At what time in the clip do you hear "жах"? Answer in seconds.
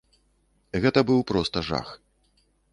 1.71-1.95